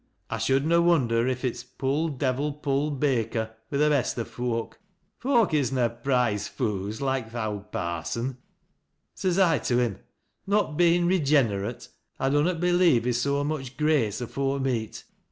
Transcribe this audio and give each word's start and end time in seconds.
I 0.31 0.37
shculd 0.37 0.63
ua 0.71 0.81
wonder 0.81 1.27
if 1.27 1.45
it's' 1.45 1.61
pull 1.77 2.07
devil, 2.09 2.53
pull 2.53 2.89
baker,' 2.89 3.51
wi' 3.69 3.77
th' 3.77 3.91
best 3.91 4.17
o' 4.17 4.23
foak,— 4.23 4.79
^foak 5.23 5.49
as 5.53 5.67
is 5.67 5.71
na 5.71 5.89
prize 5.89 6.47
foo's, 6.47 7.01
loike 7.03 7.29
th' 7.31 7.35
owd 7.35 7.71
parson. 7.71 8.39
Ses 9.13 9.37
I 9.37 9.59
to 9.59 9.75
liim,' 9.75 9.99
Not 10.47 10.75
bein' 10.75 11.05
regenerate, 11.05 11.87
I 12.19 12.29
dunnot 12.29 12.59
believe 12.59 13.05
i' 13.05 13.11
so 13.11 13.43
much 13.43 13.77
grace 13.77 14.21
afore 14.21 14.59
meat. 14.59 15.03